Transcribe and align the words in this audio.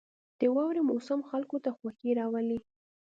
•د 0.39 0.41
واورې 0.55 0.81
موسم 0.89 1.19
خلکو 1.29 1.57
ته 1.63 1.69
خوښي 1.77 2.11
راولي. 2.19 2.59